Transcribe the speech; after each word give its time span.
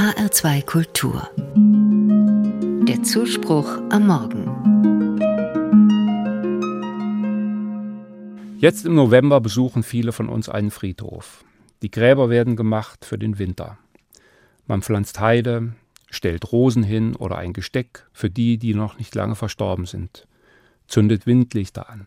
HR2 0.00 0.64
Kultur. 0.64 1.28
Der 2.88 3.02
Zuspruch 3.02 3.68
am 3.90 4.06
Morgen. 4.06 4.46
Jetzt 8.56 8.86
im 8.86 8.94
November 8.94 9.42
besuchen 9.42 9.82
viele 9.82 10.12
von 10.12 10.30
uns 10.30 10.48
einen 10.48 10.70
Friedhof. 10.70 11.44
Die 11.82 11.90
Gräber 11.90 12.30
werden 12.30 12.56
gemacht 12.56 13.04
für 13.04 13.18
den 13.18 13.38
Winter. 13.38 13.76
Man 14.66 14.80
pflanzt 14.80 15.20
Heide, 15.20 15.74
stellt 16.08 16.50
Rosen 16.50 16.82
hin 16.82 17.14
oder 17.14 17.36
ein 17.36 17.52
Gesteck 17.52 18.06
für 18.10 18.30
die, 18.30 18.56
die 18.56 18.72
noch 18.72 18.96
nicht 18.96 19.14
lange 19.14 19.34
verstorben 19.34 19.84
sind, 19.84 20.26
zündet 20.88 21.26
Windlichter 21.26 21.90
an. 21.90 22.06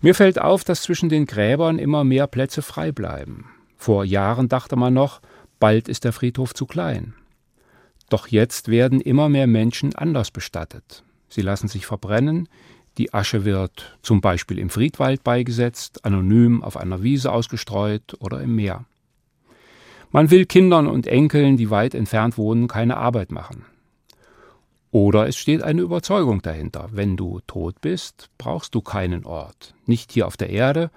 Mir 0.00 0.14
fällt 0.14 0.40
auf, 0.40 0.64
dass 0.64 0.80
zwischen 0.80 1.10
den 1.10 1.26
Gräbern 1.26 1.78
immer 1.78 2.02
mehr 2.02 2.26
Plätze 2.28 2.62
frei 2.62 2.92
bleiben. 2.92 3.50
Vor 3.76 4.06
Jahren 4.06 4.48
dachte 4.48 4.76
man 4.76 4.94
noch, 4.94 5.20
bald 5.64 5.88
ist 5.88 6.04
der 6.04 6.12
Friedhof 6.12 6.52
zu 6.52 6.66
klein. 6.66 7.14
Doch 8.10 8.28
jetzt 8.28 8.68
werden 8.68 9.00
immer 9.00 9.30
mehr 9.30 9.46
Menschen 9.46 9.94
anders 9.94 10.30
bestattet. 10.30 11.04
Sie 11.30 11.40
lassen 11.40 11.68
sich 11.68 11.86
verbrennen, 11.86 12.50
die 12.98 13.14
Asche 13.14 13.46
wird 13.46 13.96
zum 14.02 14.20
Beispiel 14.20 14.58
im 14.58 14.68
Friedwald 14.68 15.24
beigesetzt, 15.24 16.04
anonym 16.04 16.62
auf 16.62 16.76
einer 16.76 17.02
Wiese 17.02 17.32
ausgestreut 17.32 18.14
oder 18.18 18.42
im 18.42 18.54
Meer. 18.54 18.84
Man 20.12 20.30
will 20.30 20.44
Kindern 20.44 20.86
und 20.86 21.06
Enkeln, 21.06 21.56
die 21.56 21.70
weit 21.70 21.94
entfernt 21.94 22.36
wohnen, 22.36 22.68
keine 22.68 22.98
Arbeit 22.98 23.32
machen. 23.32 23.64
Oder 24.90 25.28
es 25.28 25.38
steht 25.38 25.62
eine 25.62 25.80
Überzeugung 25.80 26.42
dahinter. 26.42 26.90
Wenn 26.92 27.16
du 27.16 27.40
tot 27.46 27.80
bist, 27.80 28.28
brauchst 28.36 28.74
du 28.74 28.82
keinen 28.82 29.24
Ort. 29.24 29.72
Nicht 29.86 30.12
hier 30.12 30.26
auf 30.26 30.36
der 30.36 30.50
Erde 30.50 30.90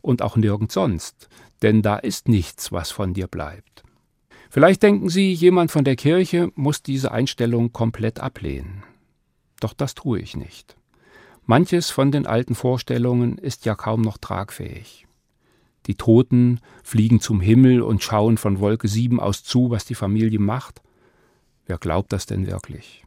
und 0.00 0.22
auch 0.22 0.36
nirgends 0.36 0.74
sonst. 0.74 1.28
Denn 1.60 1.82
da 1.82 1.96
ist 1.96 2.28
nichts, 2.28 2.70
was 2.70 2.92
von 2.92 3.14
dir 3.14 3.26
bleibt. 3.26 3.82
Vielleicht 4.52 4.82
denken 4.82 5.08
Sie, 5.08 5.32
jemand 5.32 5.70
von 5.70 5.82
der 5.82 5.96
Kirche 5.96 6.52
muss 6.56 6.82
diese 6.82 7.10
Einstellung 7.10 7.72
komplett 7.72 8.20
ablehnen. 8.20 8.82
Doch 9.60 9.72
das 9.72 9.94
tue 9.94 10.20
ich 10.20 10.36
nicht. 10.36 10.76
Manches 11.46 11.88
von 11.88 12.12
den 12.12 12.26
alten 12.26 12.54
Vorstellungen 12.54 13.38
ist 13.38 13.64
ja 13.64 13.74
kaum 13.74 14.02
noch 14.02 14.18
tragfähig. 14.18 15.06
Die 15.86 15.94
Toten 15.94 16.60
fliegen 16.84 17.18
zum 17.22 17.40
Himmel 17.40 17.80
und 17.80 18.02
schauen 18.02 18.36
von 18.36 18.60
Wolke 18.60 18.88
7 18.88 19.20
aus 19.20 19.42
zu, 19.42 19.70
was 19.70 19.86
die 19.86 19.94
Familie 19.94 20.38
macht. 20.38 20.82
Wer 21.64 21.78
glaubt 21.78 22.12
das 22.12 22.26
denn 22.26 22.46
wirklich? 22.46 23.06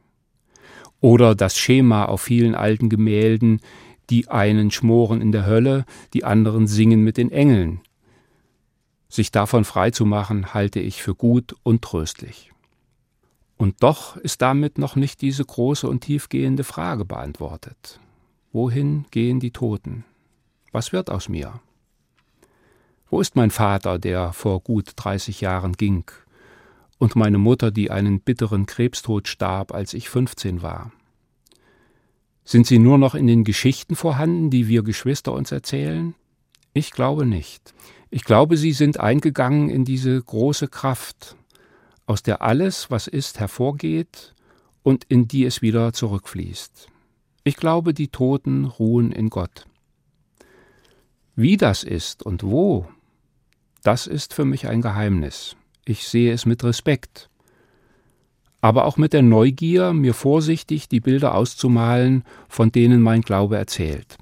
Oder 1.00 1.36
das 1.36 1.60
Schema 1.60 2.06
auf 2.06 2.22
vielen 2.22 2.56
alten 2.56 2.90
Gemälden, 2.90 3.62
die 4.10 4.30
einen 4.30 4.72
schmoren 4.72 5.22
in 5.22 5.32
der 5.32 5.46
Hölle, 5.46 5.86
die 6.16 6.24
anderen 6.24 6.66
singen 6.66 7.04
mit 7.04 7.18
den 7.18 7.30
Engeln. 7.30 7.82
Sich 9.16 9.32
davon 9.32 9.64
frei 9.64 9.92
zu 9.92 10.06
machen, 10.06 10.54
halte 10.54 10.82
ich 10.82 11.02
für 11.02 11.16
gut 11.16 11.56
und 11.64 11.82
tröstlich. 11.82 12.52
Und 13.56 13.82
doch 13.82 14.18
ist 14.18 14.42
damit 14.42 14.78
noch 14.78 14.98
nicht 14.98 15.22
diese 15.22 15.46
große 15.46 15.88
und 15.88 16.02
tiefgehende 16.02 16.66
Frage 16.66 17.06
beantwortet. 17.06 18.02
Wohin 18.52 19.06
gehen 19.12 19.40
die 19.40 19.52
Toten? 19.52 20.04
Was 20.74 20.92
wird 20.92 21.10
aus 21.10 21.30
mir? 21.30 21.62
Wo 23.10 23.22
ist 23.22 23.38
mein 23.38 23.52
Vater, 23.52 24.00
der 24.00 24.34
vor 24.34 24.60
gut 24.60 24.92
30 24.98 25.40
Jahren 25.40 25.74
ging? 25.74 26.12
und 26.98 27.16
meine 27.16 27.38
Mutter, 27.38 27.72
die 27.72 27.92
einen 27.92 28.20
bitteren 28.22 28.66
Krebstod 28.66 29.28
starb, 29.28 29.74
als 29.74 29.94
ich 29.94 30.10
15 30.10 30.62
war. 30.62 30.92
Sind 32.44 32.68
sie 32.68 32.80
nur 32.80 32.98
noch 32.98 33.16
in 33.16 33.28
den 33.28 33.44
Geschichten 33.44 33.96
vorhanden, 33.96 34.50
die 34.50 34.68
wir 34.68 34.84
Geschwister 34.84 35.34
uns 35.34 35.52
erzählen? 35.52 36.14
Ich 36.74 36.92
glaube 36.92 37.26
nicht. 37.26 37.74
Ich 38.16 38.24
glaube, 38.24 38.56
sie 38.56 38.72
sind 38.72 38.98
eingegangen 38.98 39.70
in 39.70 39.84
diese 39.84 40.24
große 40.24 40.70
Kraft, 40.70 41.36
aus 42.06 42.24
der 42.24 42.42
alles, 42.42 42.90
was 42.90 43.08
ist, 43.08 43.42
hervorgeht 43.42 44.34
und 44.84 45.04
in 45.10 45.28
die 45.28 45.44
es 45.44 45.62
wieder 45.62 45.92
zurückfließt. 45.92 46.88
Ich 47.44 47.58
glaube, 47.58 47.94
die 47.94 48.08
Toten 48.08 48.64
ruhen 48.64 49.12
in 49.12 49.30
Gott. 49.30 49.66
Wie 51.36 51.58
das 51.58 51.84
ist 51.84 52.24
und 52.24 52.44
wo, 52.44 52.88
das 53.84 54.08
ist 54.08 54.34
für 54.34 54.46
mich 54.46 54.70
ein 54.70 54.82
Geheimnis. 54.82 55.58
Ich 55.84 56.08
sehe 56.08 56.32
es 56.32 56.46
mit 56.46 56.64
Respekt, 56.64 57.30
aber 58.62 58.86
auch 58.86 58.96
mit 58.96 59.12
der 59.12 59.24
Neugier, 59.24 59.92
mir 59.92 60.14
vorsichtig 60.14 60.88
die 60.88 61.02
Bilder 61.02 61.36
auszumalen, 61.36 62.24
von 62.48 62.72
denen 62.72 63.02
mein 63.02 63.24
Glaube 63.24 63.58
erzählt. 63.58 64.18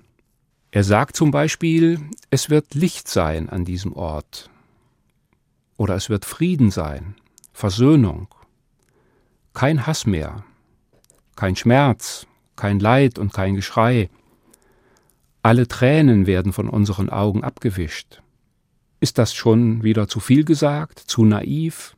Er 0.75 0.83
sagt 0.83 1.15
zum 1.15 1.29
Beispiel, 1.29 1.99
es 2.31 2.49
wird 2.49 2.73
Licht 2.73 3.07
sein 3.07 3.47
an 3.47 3.63
diesem 3.63 3.93
Ort. 3.93 4.49
Oder 5.77 5.93
es 5.93 6.09
wird 6.09 6.25
Frieden 6.25 6.71
sein, 6.71 7.13
Versöhnung, 7.51 8.27
kein 9.53 9.85
Hass 9.85 10.07
mehr, 10.07 10.43
kein 11.35 11.55
Schmerz, 11.55 12.25
kein 12.55 12.79
Leid 12.79 13.19
und 13.19 13.33
kein 13.33 13.53
Geschrei. 13.53 14.09
Alle 15.43 15.67
Tränen 15.67 16.25
werden 16.25 16.53
von 16.53 16.67
unseren 16.67 17.11
Augen 17.11 17.43
abgewischt. 17.43 18.23
Ist 18.99 19.19
das 19.19 19.35
schon 19.35 19.83
wieder 19.83 20.07
zu 20.07 20.19
viel 20.19 20.43
gesagt, 20.43 20.97
zu 20.97 21.23
naiv, 21.23 21.95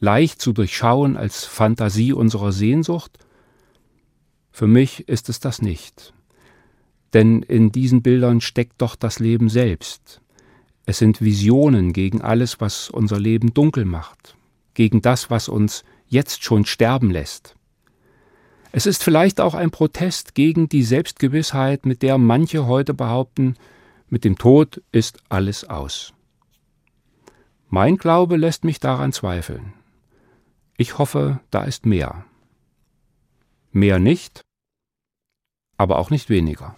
leicht 0.00 0.42
zu 0.42 0.52
durchschauen 0.52 1.16
als 1.16 1.46
Fantasie 1.46 2.12
unserer 2.12 2.52
Sehnsucht? 2.52 3.18
Für 4.50 4.66
mich 4.66 5.08
ist 5.08 5.30
es 5.30 5.40
das 5.40 5.62
nicht. 5.62 6.12
Denn 7.14 7.42
in 7.42 7.70
diesen 7.70 8.02
Bildern 8.02 8.40
steckt 8.40 8.82
doch 8.82 8.96
das 8.96 9.20
Leben 9.20 9.48
selbst. 9.48 10.20
Es 10.84 10.98
sind 10.98 11.22
Visionen 11.22 11.92
gegen 11.92 12.20
alles, 12.20 12.60
was 12.60 12.90
unser 12.90 13.18
Leben 13.18 13.54
dunkel 13.54 13.84
macht, 13.84 14.36
gegen 14.74 15.00
das, 15.00 15.30
was 15.30 15.48
uns 15.48 15.84
jetzt 16.08 16.44
schon 16.44 16.66
sterben 16.66 17.10
lässt. 17.10 17.54
Es 18.72 18.86
ist 18.86 19.04
vielleicht 19.04 19.40
auch 19.40 19.54
ein 19.54 19.70
Protest 19.70 20.34
gegen 20.34 20.68
die 20.68 20.82
Selbstgewissheit, 20.82 21.86
mit 21.86 22.02
der 22.02 22.18
manche 22.18 22.66
heute 22.66 22.92
behaupten, 22.92 23.54
mit 24.08 24.24
dem 24.24 24.36
Tod 24.36 24.82
ist 24.90 25.18
alles 25.28 25.64
aus. 25.64 26.12
Mein 27.68 27.96
Glaube 27.96 28.36
lässt 28.36 28.64
mich 28.64 28.80
daran 28.80 29.12
zweifeln. 29.12 29.72
Ich 30.76 30.98
hoffe, 30.98 31.40
da 31.50 31.62
ist 31.62 31.86
mehr. 31.86 32.24
Mehr 33.70 34.00
nicht, 34.00 34.42
aber 35.76 35.98
auch 35.98 36.10
nicht 36.10 36.28
weniger. 36.28 36.76